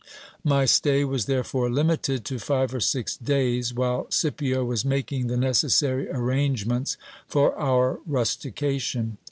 [0.43, 5.37] My stay was therefore limited to five or six days, while Scipio was making the
[5.37, 9.17] necessary arrangements for our rustication.